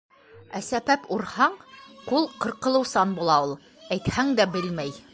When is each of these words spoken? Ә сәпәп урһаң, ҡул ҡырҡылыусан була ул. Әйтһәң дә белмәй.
Ә 0.59 0.61
сәпәп 0.67 1.03
урһаң, 1.17 1.59
ҡул 2.09 2.27
ҡырҡылыусан 2.47 3.15
була 3.21 3.39
ул. 3.49 3.57
Әйтһәң 3.99 4.37
дә 4.43 4.53
белмәй. 4.59 5.03